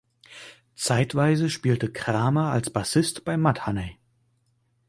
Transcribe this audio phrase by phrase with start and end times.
[0.73, 3.99] Zeitweise spielte Kramer als Bassist bei Mudhoney.